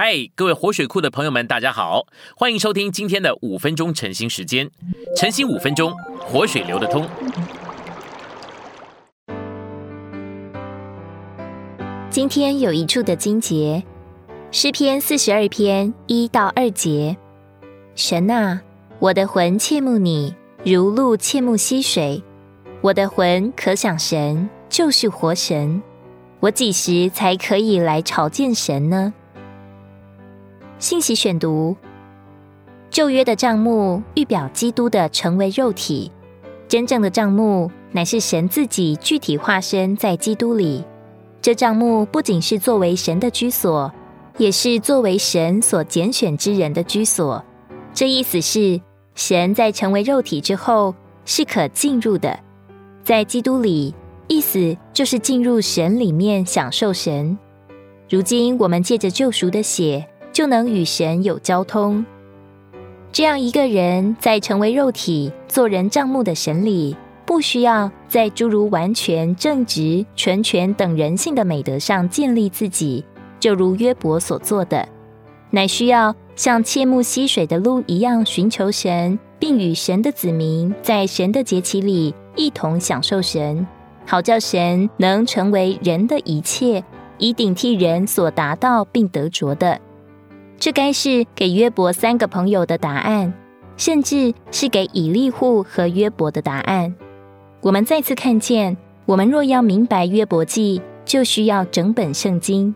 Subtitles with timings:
[0.00, 2.06] 嗨，各位活水库的朋友们，大家好，
[2.36, 4.70] 欢迎收听今天的五分钟晨兴时间。
[5.16, 7.04] 晨兴五分钟，活水流得通。
[12.08, 13.82] 今天有一处的经节，
[14.52, 17.16] 诗篇四十二篇一到二节。
[17.96, 18.62] 神啊，
[19.00, 20.32] 我的魂切慕你，
[20.64, 22.22] 如鹿切慕溪水。
[22.82, 25.82] 我的魂可想神，就是活神。
[26.38, 29.12] 我几时才可以来朝见神呢？
[30.78, 31.76] 信息选读：
[32.88, 36.12] 旧约的账目预表基督的成为肉体，
[36.68, 40.84] 真正的账目乃是神自己具体化身在基督里。
[41.42, 43.92] 这账目不仅是作为神的居所，
[44.36, 47.44] 也是作为神所拣选之人的居所。
[47.92, 48.80] 这意思是，
[49.16, 52.38] 神在成为肉体之后是可进入的，
[53.02, 53.92] 在基督里，
[54.28, 57.36] 意思就是进入神里面享受神。
[58.08, 60.08] 如今我们借着救赎的血。
[60.38, 62.06] 就能与神有交通。
[63.10, 73.04] 这样一个人在成为肉体、做人账目的神里，不需要在诸如完全、正直、纯全等人性的美德上建立自己，
[73.40, 74.88] 就如约伯所做的，
[75.50, 83.66] 乃需要像切慕溪水的鹿一样寻求神，并与神的子民在神的节期里一同享受神，
[84.06, 86.84] 好叫神能成为人的一切，
[87.18, 89.80] 以顶替人所达到并得着的。
[90.58, 93.32] 这该是给约伯三个朋友的答案，
[93.76, 96.94] 甚至是给以利户和约伯的答案。
[97.60, 102.74] 我们再次看见，我们若要明白约伯记，就需要整本圣经。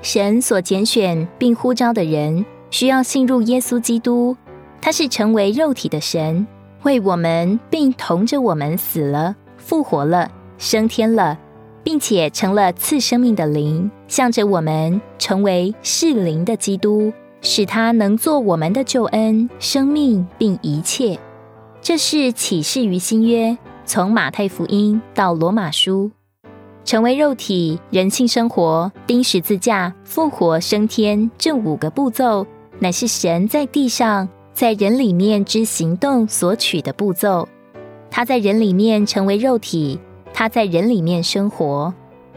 [0.00, 4.34] 神所拣选并呼召的人，需要信入耶稣基督，
[4.80, 6.46] 他是成为肉体的神，
[6.84, 11.38] 为我们并同着我们死了、复活了、升天了，
[11.90, 13.90] 并且成了赐生命的灵。
[14.06, 21.18] 向着我们成为适灵的基督，使他能做我们的救恩、生命并一切。
[21.82, 26.12] 这是启示于新约，从马太福音到罗马书，
[26.84, 32.46] 成为肉体、人性生活、钉十字架、复活、升天这五个步骤，
[32.78, 37.48] 乃是神在地上在人里面之行动所取的步骤。
[38.12, 39.98] 他在人里面成为肉体，
[40.40, 41.92] 他在人里面生活，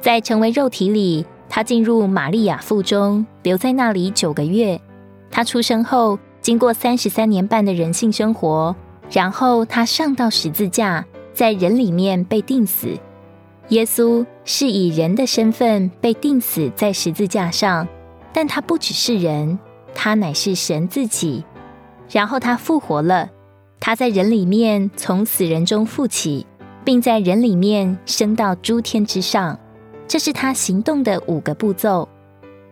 [0.00, 1.24] 在成为肉体里。
[1.48, 4.80] 他进入玛利亚腹中，留在那里九个月。
[5.30, 8.74] 他出生后，经过三十三年半的人性生活，
[9.12, 12.98] 然后他上到十字架，在人里面被钉死。
[13.68, 17.86] 耶稣是以人的身份被钉死在十字架上，
[18.32, 19.56] 但他不只是人，
[19.94, 21.44] 他乃是神自己。
[22.10, 23.30] 然后他复活了，
[23.78, 26.44] 他在人里面从死人中复起，
[26.84, 29.58] 并在人里面升到诸天之上。
[30.06, 32.06] 这是他行动的五个步骤，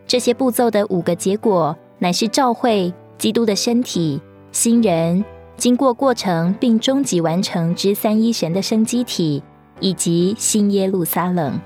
[0.05, 4.21] 这些步骤的五个结果乃是召会基督的身体、
[4.51, 5.25] 新人
[5.57, 9.41] 经过过程并终极完成之三一神的生机体，
[9.79, 11.59] 以及新耶路撒冷。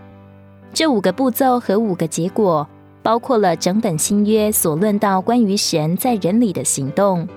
[0.74, 2.68] 这五个步骤和五个结果，
[3.04, 7.28] 包括了整本新约所论到关于神在人里的行动。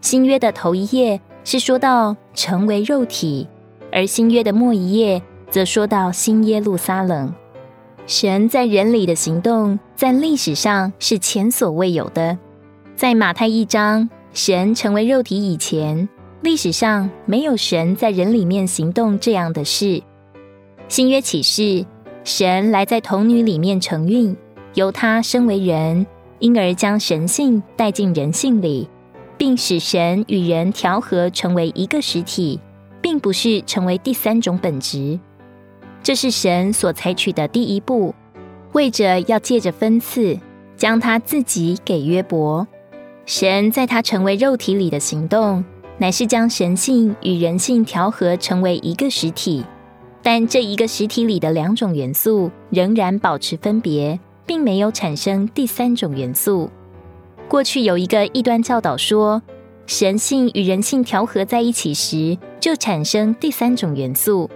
[0.00, 3.46] 新约的头一页是说到成为肉体，
[3.92, 7.32] 而新约的末一页则说到新耶路撒冷。
[8.06, 12.36] 神在人里的行动，在历史上是前所未有的。
[12.96, 16.08] 在马太一章，神成为肉体以前，
[16.42, 20.02] 历史上没有神在人里面行动这样的事。
[20.88, 21.86] 新约启示，
[22.24, 24.36] 神来在童女里面承孕，
[24.74, 26.04] 由他生为人，
[26.40, 28.88] 因而将神性带进人性里，
[29.38, 32.58] 并使神与人调和成为一个实体，
[33.00, 35.18] 并不是成为第三种本质。
[36.02, 38.14] 这是神所采取的第一步，
[38.72, 40.38] 为着要借着分赐，
[40.76, 42.66] 将他自己给约伯。
[43.26, 45.64] 神在他成为肉体里的行动，
[45.98, 49.64] 乃是将神性与人性调和成为一个实体。
[50.22, 56.70] 但这一个实体里的两种元素仍然保持分别，并没有产生第三种元素。
[57.48, 59.42] 过去有一个异端教导说，
[59.90, 64.48] 神性与人性调和在一起时，就产生第三种元素。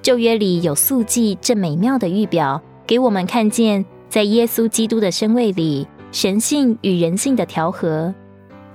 [0.00, 8.14] 旧约里有素祭这美妙的预表，给我们看见在耶稣基督的身位里，神性与人性的调和。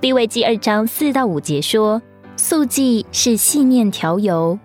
[0.02, 2.02] 利未记二章四到五节说，
[2.36, 4.58] 素祭是细面调油，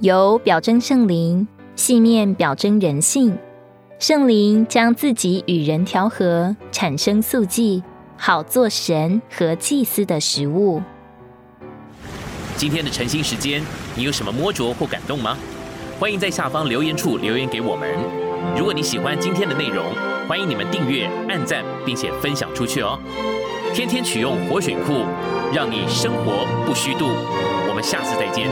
[0.00, 1.46] 油表征圣灵，
[1.76, 3.36] 细面表征人性。
[3.98, 7.82] 圣灵将自己与人调和，产生素祭，
[8.24, 10.80] 好做神和祭司的食物。
[12.56, 13.60] 今天的晨兴时间，
[13.96, 15.36] 你有什么摸着或感动吗？
[15.98, 17.90] 欢迎在下方留言处留言给我们。
[18.56, 19.86] 如果你喜欢今天的内容，
[20.28, 22.96] 欢迎你们订阅、按赞，并且分享出去哦。
[23.74, 25.04] 天天取用活水库，
[25.52, 27.08] 让你生活不虚度。
[27.68, 28.48] 我们下次再见。